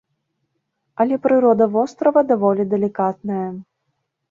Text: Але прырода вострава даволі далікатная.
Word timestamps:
Але 1.05 1.19
прырода 1.25 1.67
вострава 1.77 2.25
даволі 2.33 2.67
далікатная. 2.75 3.47